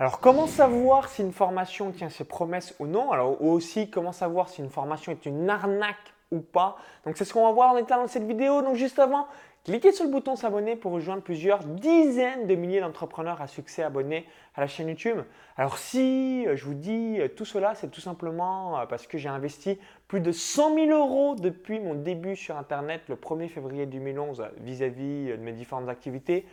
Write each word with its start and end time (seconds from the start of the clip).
Alors, 0.00 0.20
comment 0.20 0.46
savoir 0.46 1.08
si 1.08 1.22
une 1.22 1.32
formation 1.32 1.90
tient 1.90 2.08
ses 2.08 2.22
promesses 2.22 2.72
ou 2.78 2.86
non? 2.86 3.10
Alors, 3.10 3.42
aussi, 3.42 3.90
comment 3.90 4.12
savoir 4.12 4.48
si 4.48 4.60
une 4.60 4.70
formation 4.70 5.10
est 5.10 5.26
une 5.26 5.50
arnaque 5.50 6.14
ou 6.30 6.38
pas? 6.38 6.76
Donc, 7.04 7.16
c'est 7.16 7.24
ce 7.24 7.32
qu'on 7.32 7.44
va 7.44 7.50
voir 7.50 7.72
en 7.72 7.76
état 7.76 7.96
dans 7.96 8.06
cette 8.06 8.22
vidéo. 8.22 8.62
Donc, 8.62 8.76
juste 8.76 9.00
avant, 9.00 9.26
cliquez 9.64 9.90
sur 9.90 10.04
le 10.04 10.12
bouton 10.12 10.36
s'abonner 10.36 10.76
pour 10.76 10.92
rejoindre 10.92 11.22
plusieurs 11.22 11.64
dizaines 11.64 12.46
de 12.46 12.54
milliers 12.54 12.78
d'entrepreneurs 12.78 13.42
à 13.42 13.48
succès 13.48 13.82
abonnés 13.82 14.24
à 14.54 14.60
la 14.60 14.68
chaîne 14.68 14.88
YouTube. 14.88 15.18
Alors, 15.56 15.78
si 15.78 16.46
euh, 16.46 16.54
je 16.54 16.64
vous 16.64 16.74
dis 16.74 17.16
euh, 17.18 17.26
tout 17.26 17.44
cela, 17.44 17.74
c'est 17.74 17.90
tout 17.90 18.00
simplement 18.00 18.78
euh, 18.78 18.86
parce 18.86 19.08
que 19.08 19.18
j'ai 19.18 19.28
investi 19.28 19.80
plus 20.06 20.20
de 20.20 20.30
100 20.30 20.76
000 20.76 20.90
euros 20.96 21.34
depuis 21.34 21.80
mon 21.80 21.94
début 21.94 22.36
sur 22.36 22.56
Internet 22.56 23.02
le 23.08 23.16
1er 23.16 23.48
février 23.48 23.84
2011 23.84 24.44
vis-à-vis 24.60 25.30
de 25.30 25.36
mes 25.38 25.52
différentes 25.52 25.88
activités 25.88 26.46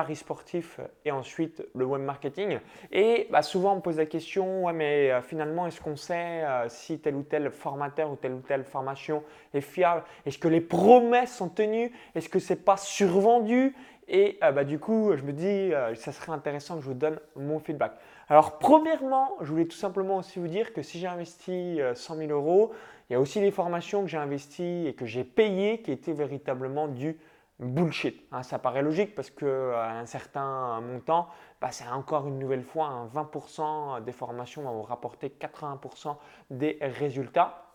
paris 0.00 0.16
sportif 0.16 0.80
et 1.04 1.10
ensuite 1.10 1.62
le 1.74 1.84
web 1.84 2.00
marketing. 2.00 2.58
Et 2.90 3.28
bah, 3.30 3.42
souvent 3.42 3.74
on 3.74 3.76
me 3.76 3.80
pose 3.82 3.98
la 3.98 4.06
question, 4.06 4.64
ouais 4.64 4.72
mais 4.72 5.10
euh, 5.10 5.20
finalement 5.20 5.66
est-ce 5.66 5.78
qu'on 5.78 5.96
sait 5.96 6.42
euh, 6.42 6.70
si 6.70 7.00
tel 7.00 7.16
ou 7.16 7.22
tel 7.22 7.50
formateur 7.50 8.10
ou 8.10 8.16
telle 8.16 8.32
ou 8.32 8.40
telle 8.40 8.64
formation 8.64 9.22
est 9.52 9.60
fiable? 9.60 10.02
Est-ce 10.24 10.38
que 10.38 10.48
les 10.48 10.62
promesses 10.62 11.36
sont 11.36 11.50
tenues? 11.50 11.92
Est-ce 12.14 12.30
que 12.30 12.38
c'est 12.38 12.64
pas 12.64 12.78
survendu? 12.78 13.76
Et 14.08 14.38
euh, 14.42 14.52
bah, 14.52 14.64
du 14.64 14.78
coup 14.78 15.12
je 15.14 15.22
me 15.22 15.34
dis, 15.34 15.70
ça 16.00 16.12
serait 16.12 16.32
intéressant 16.32 16.76
que 16.76 16.80
je 16.80 16.86
vous 16.86 16.94
donne 16.94 17.20
mon 17.36 17.58
feedback. 17.58 17.92
Alors 18.30 18.58
premièrement, 18.58 19.36
je 19.42 19.50
voulais 19.50 19.66
tout 19.66 19.76
simplement 19.76 20.16
aussi 20.16 20.38
vous 20.38 20.48
dire 20.48 20.72
que 20.72 20.80
si 20.80 20.98
j'ai 20.98 21.08
investi 21.08 21.78
100 21.94 22.16
000 22.16 22.30
euros, 22.30 22.72
il 23.10 23.12
y 23.12 23.16
a 23.16 23.20
aussi 23.20 23.38
des 23.38 23.50
formations 23.50 24.00
que 24.00 24.08
j'ai 24.08 24.16
investies 24.16 24.86
et 24.86 24.94
que 24.94 25.04
j'ai 25.04 25.24
payées 25.24 25.82
qui 25.82 25.92
étaient 25.92 26.14
véritablement 26.14 26.88
dues 26.88 27.18
bullshit. 27.60 28.26
Hein, 28.32 28.42
ça 28.42 28.58
paraît 28.58 28.82
logique 28.82 29.14
parce 29.14 29.30
qu'à 29.30 29.90
un 29.90 30.06
certain 30.06 30.80
montant, 30.80 31.28
bah, 31.60 31.68
c'est 31.70 31.86
encore 31.86 32.26
une 32.26 32.38
nouvelle 32.38 32.64
fois 32.64 33.08
20% 33.14 34.02
des 34.02 34.12
formations 34.12 34.62
vont 34.62 34.72
vous 34.72 34.82
rapporter 34.82 35.28
80% 35.28 36.16
des 36.50 36.78
résultats. 36.80 37.66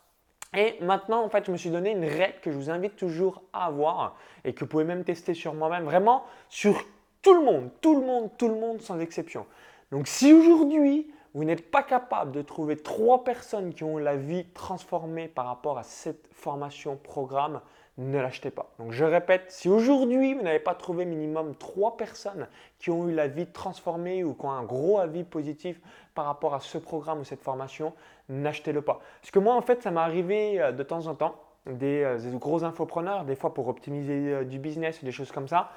Et 0.56 0.78
maintenant, 0.82 1.24
en 1.24 1.30
fait, 1.30 1.46
je 1.46 1.52
me 1.52 1.58
suis 1.58 1.70
donné 1.70 1.92
une 1.92 2.06
règle 2.06 2.40
que 2.42 2.52
je 2.52 2.58
vous 2.58 2.70
invite 2.70 2.96
toujours 2.96 3.44
à 3.54 3.66
avoir 3.66 4.16
et 4.44 4.54
que 4.54 4.62
vous 4.62 4.68
pouvez 4.68 4.86
même 4.86 5.04
tester 5.04 5.34
sur 5.34 5.54
moi-même, 5.54 5.84
vraiment 5.84 6.24
sur 6.50 6.84
tout 7.22 7.34
le 7.34 7.44
monde, 7.44 7.70
tout 7.82 8.00
le 8.00 8.06
monde, 8.06 8.30
tout 8.38 8.48
le 8.48 8.56
monde 8.56 8.82
sans 8.82 9.00
exception. 9.00 9.46
Donc 9.92 10.08
si 10.08 10.34
aujourd'hui, 10.34 11.12
vous 11.34 11.44
n'êtes 11.44 11.70
pas 11.70 11.84
capable 11.84 12.32
de 12.32 12.42
trouver 12.42 12.78
trois 12.78 13.26
personnes 13.26 13.74
qui 13.74 13.84
ont 13.84 13.98
la 13.98 14.16
vie 14.16 14.46
transformée 14.54 15.28
par 15.28 15.48
rapport 15.48 15.78
à 15.78 15.84
cette 15.84 16.30
formation, 16.32 16.96
programme, 16.96 17.60
ne 17.98 18.20
l'achetez 18.20 18.52
pas. 18.52 18.72
Donc 18.78 18.92
je 18.92 19.06
répète, 19.06 19.46
si 19.50 19.70
aujourd'hui 19.70 20.34
vous 20.34 20.42
n'avez 20.42 20.60
pas 20.60 20.76
trouvé 20.76 21.06
minimum 21.06 21.56
trois 21.56 21.96
personnes 21.96 22.48
qui 22.78 22.92
ont 22.92 23.08
eu 23.08 23.14
la 23.14 23.28
vie 23.28 23.48
transformée 23.48 24.24
ou 24.24 24.34
qui 24.34 24.46
ont 24.46 24.52
un 24.52 24.64
gros 24.64 25.00
avis 25.00 25.24
positif 25.24 25.80
par 26.14 26.26
rapport 26.26 26.54
à 26.54 26.60
ce 26.60 26.78
programme 26.78 27.20
ou 27.20 27.24
cette 27.24 27.42
formation, 27.42 27.94
n'achetez-le 28.28 28.82
pas. 28.82 29.00
Parce 29.22 29.32
que 29.32 29.40
moi 29.40 29.56
en 29.56 29.62
fait 29.62 29.82
ça 29.82 29.92
m'est 29.92 30.02
arrivé 30.02 30.60
euh, 30.60 30.72
de 30.72 30.84
temps 30.84 31.08
en 31.08 31.16
temps, 31.16 31.36
des, 31.66 32.04
euh, 32.04 32.18
des, 32.18 32.38
gros 32.38 32.64
infopreneurs, 32.64 33.24
des 33.24 33.36
fois 33.36 33.54
pour 33.54 33.68
optimiser 33.70 34.34
euh, 34.34 34.44
du 34.44 34.60
business 34.60 35.02
ou 35.02 35.06
des 35.06 35.12
choses 35.12 35.32
comme 35.32 35.48
ça, 35.48 35.72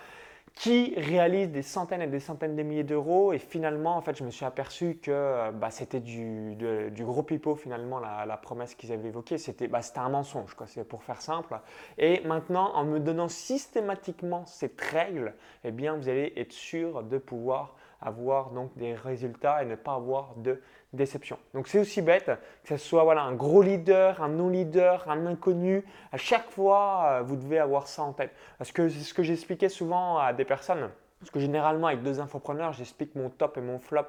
qui 0.55 0.95
réalise 0.97 1.51
des 1.51 1.63
centaines 1.63 2.03
et 2.03 2.07
des 2.07 2.21
centaines 2.21 2.57
de 2.57 2.63
milliers 2.63 2.85
d'euros. 2.85 3.33
Et 3.33 3.39
finalement, 3.39 3.97
en 3.97 4.01
fait, 4.01 4.17
je 4.17 4.25
me 4.25 4.31
suis 4.31 4.45
aperçu 4.45 4.99
que 5.03 5.11
euh, 5.11 5.51
bah, 5.53 5.71
c'était 5.71 6.01
du, 6.01 6.57
gros 7.01 7.23
pipeau, 7.23 7.55
finalement, 7.55 7.99
la, 7.99 8.37
promesse 8.37 8.75
qu'ils 8.75 8.93
avaient 8.93 9.09
évoquée. 9.09 9.39
C'était 9.39 9.69
bah, 9.69 9.81
un 9.97 10.09
mensonge, 10.09 10.55
quoi, 10.55 10.67
c'est 10.67 10.85
pour 10.85 11.03
faire 11.03 11.21
simple. 11.21 11.59
Et 11.97 12.21
maintenant, 12.27 12.75
en 12.75 12.85
me 12.85 13.01
donnant 13.01 13.29
systématiquement 13.29 14.47
cette 14.47 14.81
règle, 14.81 15.35
eh 15.65 15.71
bien, 15.71 15.97
vous 15.97 16.09
allez 16.09 16.33
être 16.37 16.53
sûr 16.53 17.03
de 17.03 17.19
pouvoir 17.19 17.75
avoir 18.01 18.51
donc 18.51 18.77
des 18.77 18.95
résultats 18.95 19.63
et 19.63 19.67
ne 19.67 19.75
pas 19.75 19.95
avoir 19.95 20.35
de 20.37 20.61
déception. 20.93 21.39
Donc 21.55 21.69
c'est 21.69 21.79
aussi 21.79 22.01
bête 22.01 22.31
que 22.65 22.77
ce 22.77 22.77
soit 22.77 23.05
voilà, 23.05 23.23
un 23.23 23.35
gros 23.35 23.63
leader, 23.63 24.23
un 24.23 24.29
non-leader, 24.29 25.09
un 25.09 25.27
inconnu. 25.27 25.85
À 26.13 26.17
chaque 26.17 26.51
fois, 26.51 27.05
euh, 27.07 27.23
vous 27.23 27.37
devez 27.37 27.59
avoir 27.59 27.89
ça 27.89 28.03
en 28.03 28.13
tête. 28.13 28.33
Parce 28.59 28.73
que 28.73 28.89
c'est 28.89 29.01
ce 29.01 29.15
que 29.15 29.23
j'expliquais 29.23 29.69
souvent 29.69 30.19
à 30.19 30.33
des 30.33 30.45
personnes. 30.45 30.91
Parce 31.21 31.31
que 31.31 31.41
généralement, 31.41 31.89
avec 31.89 32.03
deux 32.03 32.21
infopreneurs, 32.21 32.73
j'explique 32.73 33.15
mon 33.17 33.29
top 33.29 33.59
et 33.59 33.61
mon 33.61 33.79
flop 33.79 34.07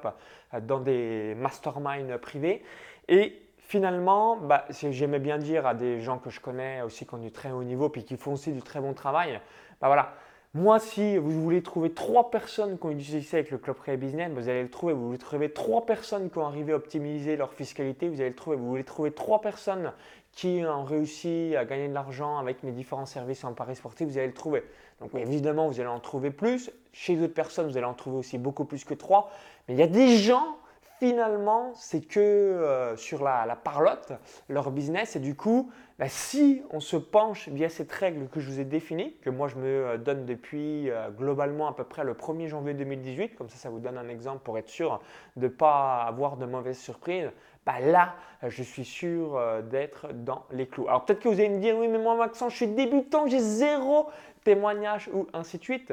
euh, 0.54 0.60
dans 0.60 0.80
des 0.80 1.34
masterminds 1.36 2.18
privés. 2.18 2.62
Et 3.08 3.42
finalement, 3.58 4.36
bah, 4.36 4.64
j'aimais 4.70 5.18
bien 5.18 5.38
dire 5.38 5.66
à 5.66 5.74
des 5.74 6.00
gens 6.00 6.18
que 6.18 6.30
je 6.30 6.40
connais 6.40 6.82
aussi 6.82 7.06
qui 7.06 7.14
ont 7.14 7.18
du 7.18 7.30
très 7.30 7.50
haut 7.50 7.62
niveau 7.62 7.88
puis 7.88 8.04
qui 8.04 8.16
font 8.16 8.32
aussi 8.32 8.52
du 8.52 8.62
très 8.62 8.80
bon 8.80 8.94
travail, 8.94 9.40
bah 9.80 9.86
voilà, 9.86 10.12
moi, 10.52 10.80
si 10.80 11.16
vous 11.16 11.30
voulez 11.30 11.62
trouver 11.62 11.92
trois 11.92 12.30
personnes 12.32 12.76
qui 12.76 12.84
ont 12.84 12.90
utilisé 12.90 13.38
avec 13.38 13.52
le 13.52 13.58
Club 13.58 13.76
Pré 13.76 13.96
Business, 13.96 14.32
vous 14.32 14.48
allez 14.48 14.64
le 14.64 14.68
trouver. 14.68 14.92
Vous 14.92 15.06
voulez 15.06 15.18
trouver 15.18 15.52
trois 15.52 15.86
personnes 15.86 16.28
qui 16.28 16.38
ont 16.38 16.46
arrivé 16.46 16.72
à 16.72 16.76
optimiser 16.76 17.36
leur 17.36 17.54
fiscalité, 17.54 18.08
vous 18.08 18.20
allez 18.20 18.30
le 18.30 18.34
trouver. 18.34 18.56
Vous 18.56 18.68
voulez 18.68 18.82
trouver 18.82 19.12
trois 19.12 19.40
personnes 19.40 19.92
qui 20.32 20.62
ont 20.66 20.82
réussi 20.82 21.54
à 21.56 21.64
gagner 21.64 21.88
de 21.88 21.94
l'argent 21.94 22.38
avec 22.38 22.64
mes 22.64 22.72
différents 22.72 23.06
services 23.06 23.44
en 23.44 23.52
paris 23.52 23.76
sportif, 23.76 24.08
vous 24.08 24.18
allez 24.18 24.26
le 24.26 24.34
trouver. 24.34 24.64
Donc 25.00 25.14
évidemment, 25.14 25.68
vous 25.68 25.78
allez 25.78 25.88
en 25.88 26.00
trouver 26.00 26.32
plus. 26.32 26.72
Chez 26.92 27.14
d'autres 27.14 27.32
personnes, 27.32 27.68
vous 27.68 27.76
allez 27.76 27.86
en 27.86 27.94
trouver 27.94 28.16
aussi 28.16 28.36
beaucoup 28.36 28.64
plus 28.64 28.84
que 28.84 28.94
trois. 28.94 29.30
Mais 29.68 29.74
il 29.74 29.78
y 29.78 29.84
a 29.84 29.86
des 29.86 30.16
gens 30.16 30.56
finalement, 31.00 31.72
c'est 31.74 32.02
que 32.02 32.20
euh, 32.20 32.94
sur 32.94 33.24
la, 33.24 33.56
parlotte, 33.56 34.12
leur 34.50 34.70
business. 34.70 35.16
Et 35.16 35.18
du 35.18 35.34
coup, 35.34 35.72
bah, 35.98 36.08
si 36.08 36.62
on 36.70 36.78
se 36.78 36.96
penche 36.96 37.48
via 37.48 37.70
cette 37.70 37.90
règle 37.90 38.28
que 38.28 38.38
je 38.38 38.50
vous 38.50 38.60
ai 38.60 38.64
définie, 38.64 39.16
que 39.22 39.30
moi 39.30 39.48
je 39.48 39.56
me 39.56 39.66
euh, 39.66 39.96
donne 39.96 40.26
depuis 40.26 40.90
euh, 40.90 41.08
globalement 41.10 41.68
à 41.68 41.72
peu 41.72 41.84
près 41.84 42.04
le 42.04 42.12
1er 42.12 42.48
janvier 42.48 42.74
2018, 42.74 43.34
comme 43.34 43.48
ça, 43.48 43.56
ça 43.56 43.70
vous 43.70 43.80
donne 43.80 43.96
un 43.96 44.08
exemple 44.10 44.40
pour 44.44 44.58
être 44.58 44.68
sûr 44.68 45.00
de 45.36 45.44
ne 45.44 45.48
pas 45.48 46.02
avoir 46.02 46.36
de 46.36 46.44
mauvaises 46.44 46.78
surprises, 46.78 47.30
bah 47.64 47.80
là, 47.80 48.14
je 48.46 48.62
suis 48.62 48.84
sûr 48.84 49.38
d'être 49.70 50.12
dans 50.12 50.44
les 50.50 50.66
clous. 50.66 50.88
Alors 50.88 51.04
peut-être 51.04 51.20
que 51.20 51.28
vous 51.28 51.34
allez 51.34 51.50
me 51.50 51.60
dire, 51.60 51.76
oui, 51.76 51.88
mais 51.88 51.98
moi, 51.98 52.14
Maxence, 52.14 52.52
je 52.52 52.56
suis 52.56 52.68
débutant, 52.68 53.26
j'ai 53.26 53.38
zéro 53.38 54.08
témoignage 54.44 55.10
ou 55.12 55.26
ainsi 55.34 55.58
de 55.58 55.62
suite. 55.62 55.92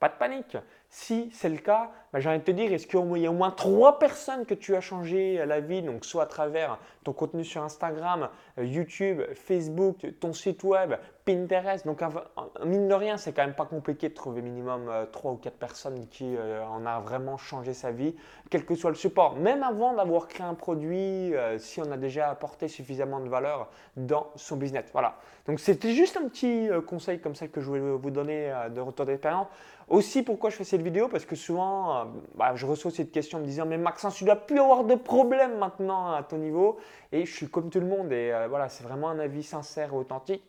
Pas 0.00 0.08
de 0.08 0.14
panique. 0.14 0.56
Si 0.88 1.30
c'est 1.32 1.50
le 1.50 1.58
cas, 1.58 1.90
bah, 2.12 2.20
j'ai 2.20 2.30
envie 2.30 2.38
de 2.38 2.44
te 2.44 2.50
dire, 2.50 2.72
est-ce 2.72 2.86
qu'il 2.86 2.98
y 3.18 3.26
a 3.26 3.30
au 3.30 3.34
moins 3.34 3.50
trois 3.50 3.98
personnes 3.98 4.46
que 4.46 4.54
tu 4.54 4.74
as 4.74 4.80
changé 4.80 5.44
la 5.44 5.60
vie, 5.60 5.82
donc 5.82 6.06
soit 6.06 6.22
à 6.22 6.26
travers 6.26 6.78
ton 7.04 7.12
contenu 7.12 7.44
sur 7.44 7.62
Instagram, 7.62 8.30
YouTube, 8.62 9.22
Facebook, 9.34 10.06
ton 10.20 10.32
site 10.32 10.62
web, 10.64 10.94
Pinterest. 11.24 11.86
Donc, 11.86 12.02
mine 12.64 12.88
de 12.88 12.94
rien, 12.94 13.16
c'est 13.16 13.32
quand 13.32 13.44
même 13.44 13.54
pas 13.54 13.66
compliqué 13.66 14.08
de 14.08 14.14
trouver 14.14 14.42
minimum 14.42 14.88
euh, 14.88 15.06
trois 15.06 15.32
ou 15.32 15.36
quatre 15.36 15.58
personnes 15.58 16.06
qui 16.08 16.36
euh, 16.36 16.64
en 16.64 16.86
a 16.86 17.00
vraiment 17.00 17.36
changé 17.36 17.74
sa 17.74 17.90
vie, 17.90 18.14
quel 18.50 18.64
que 18.64 18.74
soit 18.74 18.90
le 18.90 18.96
support. 18.96 19.36
Même 19.36 19.62
avant 19.62 19.94
d'avoir 19.94 20.28
créé 20.28 20.46
un 20.46 20.54
produit, 20.54 21.32
si 21.58 21.80
on 21.80 21.90
a 21.92 21.96
déjà 21.96 22.30
apporté 22.30 22.68
suffisamment 22.68 23.20
de 23.20 23.28
valeur 23.28 23.70
dans 23.96 24.28
son 24.36 24.56
business. 24.56 24.86
Voilà. 24.92 25.16
Donc, 25.46 25.60
c'était 25.60 25.92
juste 25.92 26.16
un 26.16 26.28
petit 26.28 26.68
conseil 26.86 27.20
comme 27.20 27.34
ça 27.34 27.48
que 27.48 27.60
je 27.60 27.66
voulais 27.66 27.80
vous 27.80 28.10
donner 28.10 28.52
de 28.74 28.80
retour 28.80 29.06
d'expérience. 29.06 29.46
Aussi, 29.88 30.22
pourquoi 30.22 30.50
je 30.50 30.56
fais 30.56 30.64
cette 30.64 30.82
vidéo? 30.82 31.08
Parce 31.08 31.24
que 31.24 31.34
souvent, 31.34 32.06
bah, 32.36 32.52
je 32.54 32.64
reçois 32.64 32.92
cette 32.92 33.10
question 33.10 33.38
en 33.38 33.40
me 33.40 33.46
disant 33.46 33.66
Mais 33.66 33.76
Maxence, 33.76 34.14
tu 34.14 34.24
dois 34.24 34.36
plus 34.36 34.60
avoir 34.60 34.84
de 34.84 34.94
problème 34.94 35.58
maintenant 35.58 36.12
à 36.12 36.22
ton 36.22 36.38
niveau. 36.38 36.78
Et 37.12 37.26
je 37.26 37.34
suis 37.34 37.48
comme 37.48 37.70
tout 37.70 37.80
le 37.80 37.86
monde. 37.86 38.12
Et 38.12 38.30
euh, 38.32 38.48
voilà, 38.50 38.68
c'est 38.68 38.84
vraiment 38.84 39.08
un 39.08 39.18
avis 39.18 39.42
sincère 39.42 39.94
et 39.94 39.96
authentique. 39.96 40.44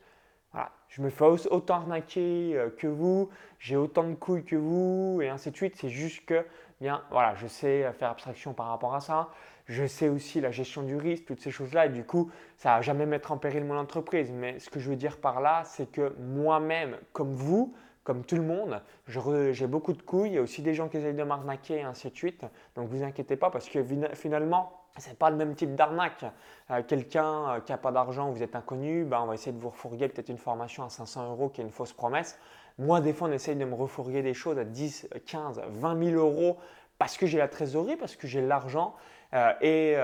Je 0.90 1.02
me 1.02 1.10
fais 1.10 1.24
autant 1.24 1.76
arnaquer 1.76 2.52
euh, 2.58 2.70
que 2.70 2.86
vous, 2.86 3.30
j'ai 3.60 3.78
autant 3.78 4.04
de 4.04 4.14
couilles 4.14 4.44
que 4.44 4.58
vous, 4.58 5.22
et 5.22 5.30
ainsi 5.30 5.50
de 5.50 5.56
suite. 5.56 5.78
C'est 5.78 5.88
juste 5.88 6.26
que, 6.26 6.46
bien, 6.82 7.02
voilà, 7.12 7.34
je 7.36 7.48
sais 7.48 7.90
faire 7.94 8.10
abstraction 8.10 8.54
par 8.54 8.68
rapport 8.68 8.94
à 8.94 9.00
ça. 9.00 9.30
Je 9.68 9.86
sais 9.86 10.10
aussi 10.10 10.42
la 10.42 10.52
gestion 10.52 10.84
du 10.84 10.98
risque, 10.98 11.24
toutes 11.26 11.40
ces 11.40 11.52
choses-là. 11.52 11.86
Et 11.86 11.90
du 11.90 12.04
coup, 12.04 12.30
ça 12.58 12.76
va 12.76 12.82
jamais 12.82 13.06
mettre 13.06 13.32
en 13.32 13.38
péril 13.38 13.64
mon 13.64 13.78
entreprise. 13.78 14.32
Mais 14.32 14.60
ce 14.60 14.70
que 14.70 14.82
je 14.82 14.90
veux 14.90 14.98
dire 14.98 15.18
par 15.18 15.40
là, 15.40 15.64
c'est 15.64 15.90
que 15.90 16.14
moi-même, 16.20 16.98
comme 17.14 17.34
vous, 17.34 17.74
comme 18.12 18.26
tout 18.26 18.36
le 18.36 18.42
monde, 18.42 18.82
j'ai 19.08 19.68
beaucoup 19.68 19.94
de 19.94 20.02
couilles. 20.02 20.32
Il 20.32 20.34
y 20.34 20.38
a 20.38 20.42
aussi 20.42 20.62
des 20.62 20.74
gens 20.74 20.90
qui 20.90 20.98
essayent 20.98 21.14
de 21.14 21.24
m'arnaquer 21.24 21.76
et 21.76 21.84
ainsi 21.84 22.10
de 22.10 22.16
suite. 22.18 22.44
Donc 22.76 22.90
vous 22.90 23.04
inquiétez 23.04 23.38
pas 23.38 23.50
parce 23.50 23.70
que 23.70 23.86
finalement, 24.16 24.82
ce 25.00 25.08
n'est 25.08 25.16
pas 25.16 25.30
le 25.30 25.38
même 25.38 25.56
type 25.56 25.76
d'arnaque. 25.76 26.26
Euh, 26.72 26.84
quelqu'un 26.86 27.52
euh, 27.52 27.60
qui 27.62 27.72
n'a 27.72 27.78
pas 27.78 27.94
d'argent, 27.94 28.30
vous 28.30 28.44
êtes 28.44 28.54
inconnu, 28.54 29.06
ben, 29.06 29.22
on 29.22 29.28
va 29.28 29.36
essayer 29.36 29.54
de 29.54 29.62
vous 29.62 29.70
refourguer 29.70 30.10
peut-être 30.10 30.28
une 30.28 30.38
formation 30.38 30.84
à 30.84 30.90
500 30.90 31.30
euros 31.30 31.48
qui 31.48 31.62
est 31.62 31.64
une 31.64 31.72
fausse 31.72 31.94
promesse. 31.94 32.38
Moi, 32.78 33.00
des 33.00 33.14
fois, 33.14 33.30
on 33.30 33.32
essaye 33.32 33.56
de 33.56 33.64
me 33.64 33.76
refourguer 33.76 34.22
des 34.24 34.34
choses 34.34 34.60
à 34.60 34.66
10, 34.66 35.08
15, 35.26 35.62
20 35.70 36.04
000 36.04 36.20
euros 36.20 36.58
parce 37.00 37.16
que 37.16 37.28
j'ai 37.28 37.38
la 37.38 37.48
trésorerie, 37.48 37.96
parce 37.96 38.18
que 38.18 38.28
j'ai 38.28 38.42
l'argent 38.42 38.94
euh, 39.34 39.54
et 39.62 39.96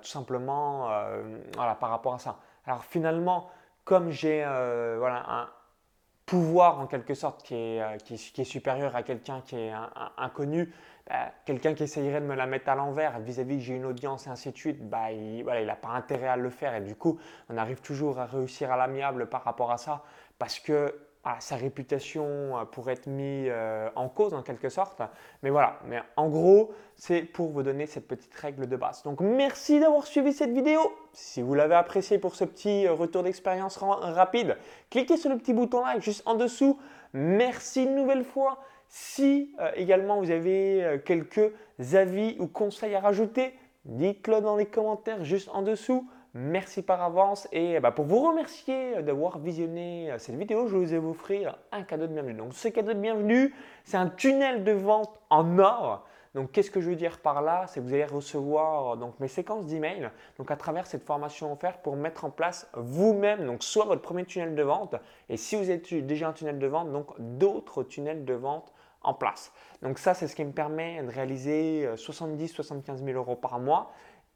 tout 0.00 0.08
simplement 0.08 0.88
voilà, 1.56 1.74
par 1.74 1.90
rapport 1.90 2.14
à 2.14 2.20
ça. 2.20 2.38
Alors 2.64 2.84
finalement, 2.84 3.50
comme 3.82 4.10
j'ai 4.10 4.44
voilà, 4.44 5.24
un, 5.28 5.48
pouvoir 6.30 6.78
en 6.78 6.86
quelque 6.86 7.14
sorte 7.14 7.42
qui 7.42 7.56
est, 7.56 7.82
euh, 7.82 7.96
qui, 7.96 8.14
est 8.14 8.44
supérieur 8.44 8.94
à 8.94 9.02
quelqu'un 9.02 9.40
qui 9.44 9.56
est 9.56 9.72
inconnu, 10.16 10.72
bah, 11.08 11.32
quelqu'un 11.44 11.74
qui 11.74 11.82
essayerait 11.82 12.20
de 12.20 12.26
me 12.26 12.36
la 12.36 12.46
mettre 12.46 12.68
à 12.68 12.76
l'envers 12.76 13.18
vis-à-vis 13.18 13.56
que 13.56 13.64
j'ai 13.64 13.74
une 13.74 13.84
audience 13.84 14.28
et 14.28 14.30
ainsi 14.30 14.52
de 14.52 14.56
suite, 14.56 14.88
bah, 14.88 15.10
il 15.10 15.38
n'a 15.38 15.42
voilà, 15.42 15.74
pas 15.74 15.88
intérêt 15.88 16.28
à 16.28 16.36
le 16.36 16.48
faire. 16.50 16.76
Et 16.76 16.82
du 16.82 16.94
coup 16.94 17.18
on 17.48 17.56
arrive 17.56 17.80
toujours 17.80 18.20
à 18.20 18.26
réussir 18.26 18.70
à 18.70 18.76
l'amiable 18.76 19.28
par 19.28 19.42
rapport 19.42 19.72
à 19.72 19.76
ça 19.76 20.04
parce 20.38 20.60
que 20.60 20.94
sa 21.38 21.56
réputation 21.56 22.58
euh, 22.58 22.64
pourrait 22.64 22.94
être 22.94 23.06
mise 23.06 23.48
euh, 23.50 23.88
en 23.94 24.08
cause 24.08 24.34
en 24.34 24.42
quelque 24.42 24.68
sorte. 24.68 25.02
Mais 25.42 25.50
voilà, 25.50 25.78
mais 25.86 26.00
en 26.16 26.28
gros, 26.28 26.72
c'est 26.96 27.22
pour 27.22 27.50
vous 27.50 27.62
donner 27.62 27.86
cette 27.86 28.08
petite 28.08 28.34
règle 28.34 28.66
de 28.66 28.76
base. 28.76 29.02
Donc 29.02 29.20
merci 29.20 29.80
d'avoir 29.80 30.06
suivi 30.06 30.32
cette 30.32 30.52
vidéo. 30.52 30.80
Si 31.12 31.42
vous 31.42 31.54
l'avez 31.54 31.74
apprécié 31.74 32.18
pour 32.18 32.34
ce 32.34 32.44
petit 32.44 32.86
euh, 32.86 32.92
retour 32.92 33.22
d'expérience 33.22 33.76
rapide, 33.76 34.56
cliquez 34.88 35.16
sur 35.16 35.30
le 35.30 35.36
petit 35.36 35.52
bouton 35.52 35.84
like 35.84 36.02
juste 36.02 36.22
en 36.26 36.34
dessous. 36.34 36.78
Merci 37.12 37.84
une 37.84 37.94
nouvelle 37.94 38.24
fois. 38.24 38.58
Si 38.92 39.54
également 39.76 40.20
vous 40.20 40.32
avez 40.32 41.00
quelques 41.04 41.52
avis 41.92 42.34
ou 42.40 42.48
conseils 42.48 42.96
à 42.96 43.00
rajouter, 43.00 43.54
dites-le 43.84 44.40
dans 44.40 44.56
les 44.56 44.66
commentaires 44.66 45.24
juste 45.24 45.48
en 45.52 45.62
dessous. 45.62 46.08
Merci 46.32 46.82
par 46.82 47.02
avance 47.02 47.48
et 47.50 47.80
bah, 47.80 47.90
pour 47.90 48.04
vous 48.04 48.20
remercier 48.28 49.02
d'avoir 49.02 49.40
visionné 49.40 50.12
euh, 50.12 50.18
cette 50.18 50.36
vidéo, 50.36 50.68
je 50.68 50.76
vous 50.76 50.94
offrir 50.94 51.58
un 51.72 51.82
cadeau 51.82 52.06
de 52.06 52.12
bienvenue. 52.12 52.34
Donc 52.34 52.54
ce 52.54 52.68
cadeau 52.68 52.92
de 52.92 53.00
bienvenue, 53.00 53.52
c'est 53.82 53.96
un 53.96 54.08
tunnel 54.08 54.62
de 54.62 54.70
vente 54.70 55.10
en 55.28 55.58
or. 55.58 56.06
Donc 56.36 56.52
qu'est-ce 56.52 56.70
que 56.70 56.80
je 56.80 56.90
veux 56.90 56.94
dire 56.94 57.18
par 57.18 57.42
là? 57.42 57.64
C'est 57.66 57.80
que 57.80 57.84
vous 57.84 57.94
allez 57.94 58.04
recevoir 58.04 58.96
donc 58.96 59.18
mes 59.18 59.26
séquences 59.26 59.66
d'emails 59.66 60.08
donc 60.38 60.52
à 60.52 60.56
travers 60.56 60.86
cette 60.86 61.02
formation 61.02 61.52
offerte 61.52 61.80
pour 61.82 61.96
mettre 61.96 62.24
en 62.24 62.30
place 62.30 62.70
vous-même 62.74 63.44
donc 63.44 63.64
soit 63.64 63.84
votre 63.84 64.02
premier 64.02 64.24
tunnel 64.24 64.54
de 64.54 64.62
vente 64.62 64.94
et 65.28 65.36
si 65.36 65.56
vous 65.56 65.68
êtes 65.68 65.92
déjà 65.92 66.28
un 66.28 66.32
tunnel 66.32 66.60
de 66.60 66.66
vente 66.68 66.92
donc 66.92 67.08
d'autres 67.18 67.82
tunnels 67.82 68.24
de 68.24 68.34
vente 68.34 68.72
en 69.02 69.14
place. 69.14 69.50
Donc 69.82 69.98
ça 69.98 70.14
c'est 70.14 70.28
ce 70.28 70.36
qui 70.36 70.44
me 70.44 70.52
permet 70.52 71.02
de 71.02 71.10
réaliser 71.10 71.88
70-75 71.96 73.04
000 73.04 73.18
euros 73.18 73.34
par 73.34 73.58
mois 73.58 73.90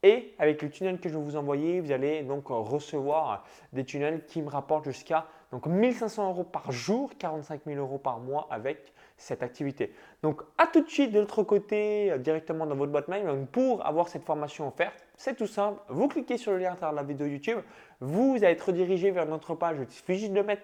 et 0.05 0.35
avec 0.37 0.61
le 0.61 0.69
tunnel 0.69 0.99
que 0.99 1.09
je 1.09 1.17
vais 1.17 1.23
vous 1.23 1.35
envoyer, 1.35 1.81
vous 1.81 1.91
allez 1.91 2.21
donc 2.21 2.45
recevoir 2.49 3.43
des 3.73 3.83
tunnels 3.83 4.23
qui 4.27 4.43
me 4.43 4.49
rapportent 4.49 4.85
jusqu'à 4.85 5.25
donc 5.51 5.67
1500 5.67 6.29
euros 6.29 6.43
par 6.43 6.71
jour, 6.71 7.11
45 7.17 7.61
000 7.65 7.79
euros 7.79 7.97
par 7.97 8.19
mois 8.19 8.47
avec 8.49 8.93
cette 9.17 9.43
activité. 9.43 9.93
Donc 10.21 10.41
à 10.57 10.67
tout 10.67 10.81
de 10.81 10.89
suite 10.89 11.11
de 11.11 11.19
l'autre 11.19 11.43
côté, 11.43 12.11
euh, 12.11 12.17
directement 12.17 12.65
dans 12.65 12.75
votre 12.75 12.91
boîte 12.91 13.07
mail. 13.07 13.25
pour 13.51 13.85
avoir 13.85 14.07
cette 14.07 14.23
formation 14.23 14.67
offerte, 14.67 15.05
c'est 15.15 15.35
tout 15.35 15.47
simple. 15.47 15.79
Vous 15.89 16.07
cliquez 16.07 16.37
sur 16.37 16.51
le 16.51 16.57
lien 16.57 16.73
à 16.73 16.75
travers 16.75 16.95
la 16.95 17.03
vidéo 17.03 17.27
YouTube, 17.27 17.59
vous 18.01 18.35
allez 18.37 18.53
être 18.53 18.67
redirigé 18.67 19.11
vers 19.11 19.25
notre 19.25 19.55
page. 19.55 19.77
Il 19.79 19.89
suffit 19.89 20.17
juste 20.17 20.33
de 20.33 20.41
mettre 20.41 20.63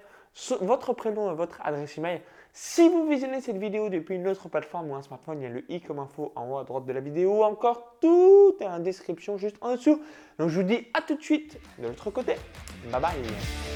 votre 0.61 0.93
prénom 0.93 1.31
et 1.31 1.35
votre 1.35 1.59
adresse 1.63 1.97
email. 1.97 2.21
Si 2.53 2.87
vous 2.89 3.07
visionnez 3.07 3.39
cette 3.39 3.57
vidéo 3.57 3.89
depuis 3.89 4.15
une 4.15 4.27
autre 4.27 4.49
plateforme 4.49 4.91
ou 4.91 4.95
un 4.95 5.01
smartphone, 5.01 5.39
il 5.39 5.43
y 5.43 5.45
a 5.45 5.49
le 5.49 5.71
i 5.71 5.79
comme 5.79 5.99
info 5.99 6.33
en 6.35 6.49
haut 6.49 6.57
à 6.57 6.63
droite 6.63 6.85
de 6.85 6.93
la 6.93 6.99
vidéo. 6.99 7.43
Encore 7.43 7.95
tout 8.01 8.55
est 8.59 8.67
en 8.67 8.79
description 8.79 9.37
juste 9.37 9.57
en 9.61 9.71
dessous. 9.71 10.01
Donc 10.37 10.49
je 10.49 10.59
vous 10.59 10.67
dis 10.67 10.87
à 10.93 11.01
tout 11.01 11.15
de 11.15 11.21
suite 11.21 11.59
de 11.79 11.87
l'autre 11.87 12.11
côté. 12.11 12.35
Bye 12.91 13.01
bye 13.01 13.70